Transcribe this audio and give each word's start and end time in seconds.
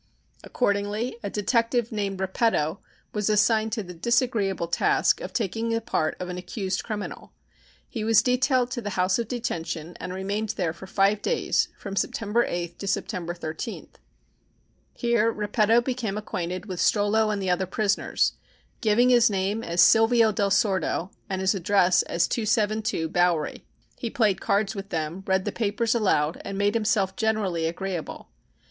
Accordingly, 0.43 1.17
a 1.21 1.29
detective 1.29 1.91
named 1.91 2.19
Repetto 2.19 2.79
was 3.13 3.29
assigned 3.29 3.71
to 3.73 3.83
the 3.83 3.93
disagreeable 3.93 4.65
task 4.67 5.21
of 5.21 5.31
taking 5.31 5.69
the 5.69 5.79
part 5.79 6.17
of 6.19 6.27
an 6.27 6.39
accused 6.39 6.83
criminal. 6.83 7.33
He 7.87 8.03
was 8.03 8.23
detailed 8.23 8.71
to 8.71 8.81
the 8.81 8.89
House 8.97 9.19
of 9.19 9.27
Detention 9.27 9.95
and 9.99 10.11
remained 10.11 10.55
there 10.57 10.73
for 10.73 10.87
five 10.87 11.21
days, 11.21 11.67
from 11.77 11.95
September 11.95 12.43
8 12.43 12.79
to 12.79 12.87
September 12.87 13.35
13. 13.35 13.89
Here 14.95 15.31
Repetto 15.31 15.81
became 15.81 16.17
acquainted 16.17 16.65
with 16.65 16.79
Strollo 16.79 17.31
and 17.31 17.39
the 17.39 17.51
other 17.51 17.67
prisoners, 17.67 18.33
giving 18.81 19.09
his 19.09 19.29
name 19.29 19.63
as 19.63 19.81
Silvio 19.81 20.31
del 20.31 20.49
Sordo 20.49 21.11
and 21.29 21.41
his 21.41 21.53
address 21.53 22.01
as 22.01 22.27
272 22.27 23.07
Bowery. 23.07 23.67
He 23.99 24.09
played 24.09 24.41
cards 24.41 24.73
with 24.73 24.89
them, 24.89 25.23
read 25.27 25.45
the 25.45 25.51
papers 25.51 25.93
aloud 25.93 26.41
and 26.43 26.57
made 26.57 26.73
himself 26.73 27.15
generally 27.15 27.67
agreeable. 27.67 28.29